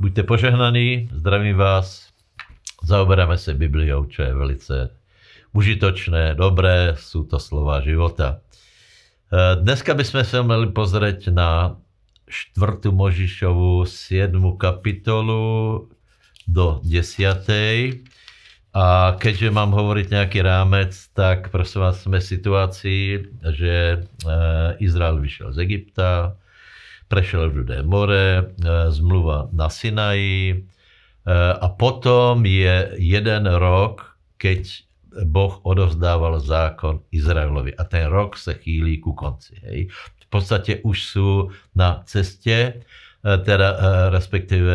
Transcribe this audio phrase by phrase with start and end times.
[0.00, 2.08] Buďte požehnaní, zdravím vás.
[2.82, 4.96] Zaoberáme se Bibliou, čo je velice
[5.52, 8.40] užitočné, dobré, sú to slova života.
[9.28, 11.76] E, dneska bychom se měli pozrieť na
[12.24, 12.88] 4.
[12.88, 14.56] Možišovu 7.
[14.56, 15.88] kapitolu
[16.48, 18.00] do 10.
[18.72, 23.04] A keďže mám hovoriť nejaký rámec, tak prosím vás, sme v situácii,
[23.52, 23.98] že e,
[24.80, 26.40] Izrael vyšiel z Egypta,
[27.10, 28.42] prešiel Rudé more, e,
[28.94, 30.56] zmluva na Sinaji e,
[31.34, 34.86] a potom je jeden rok, keď
[35.26, 39.58] Boh odovzdával zákon Izraelovi a ten rok sa chýlí ku konci.
[39.66, 39.90] Hej.
[40.22, 41.30] V podstate už sú
[41.74, 42.86] na ceste
[43.20, 43.76] teda e,
[44.16, 44.74] respektíve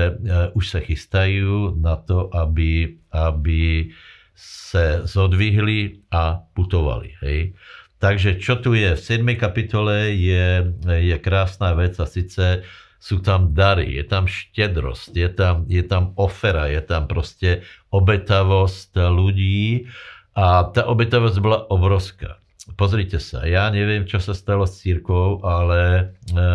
[0.54, 3.90] už sa chystajú na to, aby, aby
[4.36, 7.16] se zodvihli a putovali.
[7.24, 7.56] Hej.
[8.06, 8.94] Takže čo tu je?
[8.94, 9.26] V 7.
[9.34, 12.62] kapitole je, je krásna vec a sice
[13.02, 19.10] sú tam dary, je tam štedrosť, je tam, je tam ofera, je tam proste obetavosť
[19.10, 19.90] ľudí
[20.38, 22.38] a tá obetavosť bola obrovská.
[22.78, 26.46] Pozrite sa, ja neviem, čo sa stalo s církvou, ale E,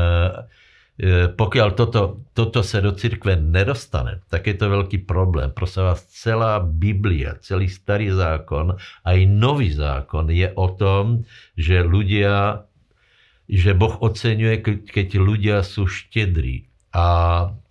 [1.33, 5.49] pokiaľ toto, toto sa do cirkve nedostane, tak je to veľký problém.
[5.49, 8.77] Prosím vás, celá Biblia, celý starý zákon,
[9.09, 11.25] aj nový zákon je o tom,
[11.57, 12.69] že ľudia,
[13.49, 16.69] že Boh oceňuje, keď ľudia sú štedrí.
[16.93, 17.07] A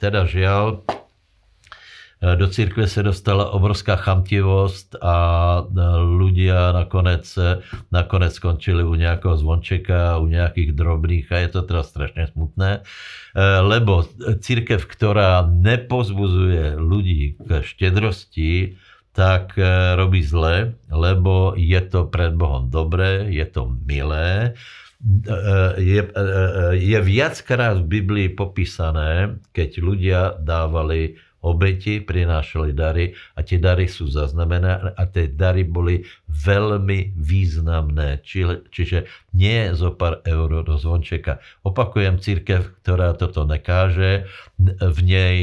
[0.01, 1.08] teda žiaľ, E,
[2.19, 5.15] do církve se dostala obrovská chamtivosť a
[5.55, 5.61] e,
[6.03, 7.63] ľudia nakonec, e,
[7.95, 12.83] nakonec skončili u nejakého zvončeka, u nejakých drobných a je to teraz strašne smutné,
[13.63, 14.03] lebo
[14.43, 18.75] církev, ktorá nepozbuzuje ľudí k štedrosti,
[19.15, 19.55] tak
[19.95, 24.57] robí zle, lebo je to pred Bohom dobré, je to milé,
[25.79, 26.01] je,
[26.75, 34.11] je viackrát v Biblii popísané, keď ľudia dávali obeti, prinášali dary a tie dary sú
[34.11, 38.19] zaznamenané a tie dary boli veľmi významné.
[38.23, 41.39] Či, čiže nie zo pár eur do zvončeka.
[41.63, 44.27] Opakujem, církev, ktorá toto nekáže,
[44.59, 45.37] v nej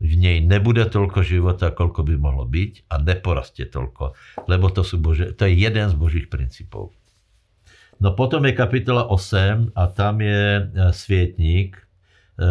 [0.00, 4.16] v nej nebude toľko života, koľko by mohlo byť a neporastie toľko,
[4.48, 6.96] lebo to, sú Bože, to je jeden z Božích princípov.
[8.00, 10.62] No potom je kapitola 8 a tam je e,
[10.96, 11.76] svietník,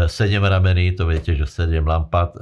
[0.06, 2.42] sedem ramení, to viete, že sedem lampat eh,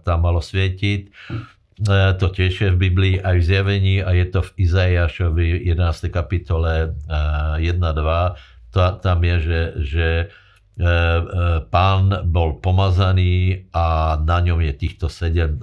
[0.00, 1.00] tam malo svietiť.
[1.08, 6.08] Eh, to tiež je v Biblii aj v zjavení a je to v Izajašovi 11.
[6.08, 6.96] kapitole
[7.60, 7.60] 1-2.
[8.76, 10.08] Tam je, že, že
[11.72, 15.56] pán bol pomazaný a na ňom je týchto sedem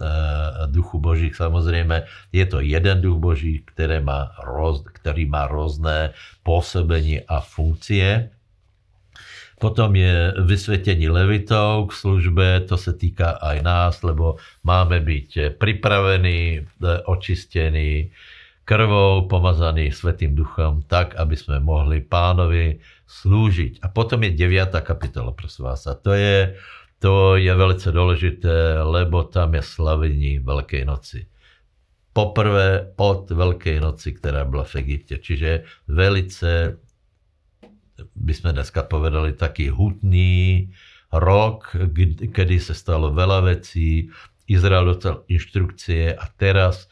[0.73, 1.37] duchu božích.
[1.37, 8.33] Samozrejme, je to jeden duch boží, ktorý má, roz, ktorý má rôzne pôsobenie a funkcie.
[9.61, 16.39] Potom je vysvetení levitov k službe, to sa týka aj nás, lebo máme byť pripravení,
[16.59, 18.11] e, očistení,
[18.63, 23.83] krvou pomazaný Svetým duchom, tak, aby sme mohli pánovi slúžiť.
[23.83, 24.71] A potom je 9.
[24.79, 25.83] kapitola, prosím vás.
[25.85, 26.55] A to je,
[27.03, 31.27] to je velice dôležité, lebo tam je slavení Veľkej noci.
[32.15, 35.19] Poprvé od Veľkej noci, ktorá bola v Egypte.
[35.19, 36.79] Čiže velice
[37.97, 40.69] by sme dneska povedali, taký hutný
[41.13, 41.77] rok,
[42.33, 44.09] kedy sa stalo veľa vecí,
[44.49, 46.91] Izrael dostal inštrukcie a teraz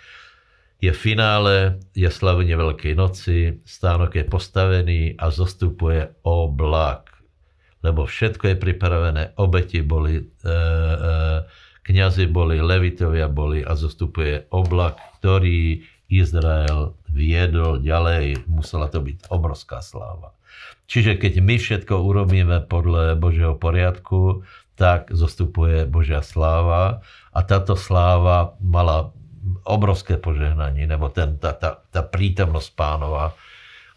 [0.82, 7.12] je finále, je slavenie Veľkej noci, stánok je postavený a zostupuje oblak.
[7.86, 10.56] Lebo všetko je pripravené, obeti boli, e, e,
[11.86, 18.48] kniazy boli, levitovia boli a zostupuje oblak, ktorý Izrael viedol ďalej.
[18.48, 20.34] Musela to byť obrovská sláva.
[20.88, 24.44] Čiže keď my všetko urobíme podľa Božieho poriadku,
[24.76, 29.16] tak zostupuje Božia sláva a táto sláva mala
[29.64, 33.38] obrovské požehnanie, nebo ten, tá, tá, tá prítomnosť pánova,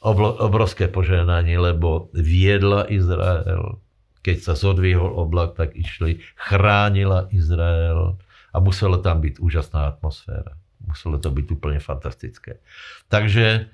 [0.05, 3.81] obrovské požehnanie, lebo viedla Izrael,
[4.21, 8.21] keď sa zodvihol oblak, tak išli, chránila Izrael
[8.53, 10.61] a musela tam byť úžasná atmosféra.
[10.85, 12.61] Muselo to byť úplne fantastické.
[13.09, 13.73] Takže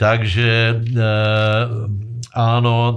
[0.00, 1.04] Takže e,
[2.32, 2.96] áno, e,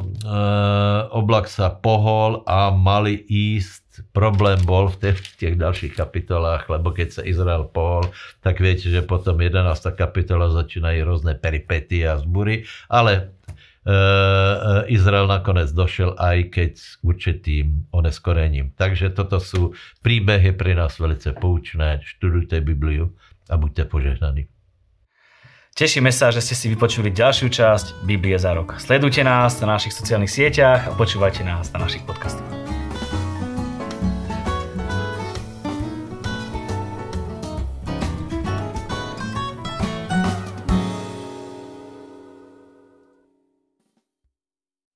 [1.11, 3.83] oblak sa pohol a mali ísť.
[4.15, 8.07] Problém bol v tých, v tých ďalších kapitolách, lebo keď sa Izrael pohol,
[8.39, 9.67] tak viete, že potom 11.
[9.93, 13.35] kapitola začínajú rôzne peripety a zbury, ale
[13.83, 13.93] e,
[14.87, 18.71] Izrael nakoniec došel aj keď s určitým oneskorením.
[18.79, 21.99] Takže toto sú príbehy pre nás velice poučné.
[21.99, 23.11] Študujte Bibliu
[23.49, 24.47] a buďte požehnaní.
[25.73, 28.77] Tešíme sa, že ste si vypočuli ďalšiu časť Biblie za rok.
[28.77, 32.62] Sledujte nás na našich sociálnych sieťach a počúvajte nás na našich podcastoch.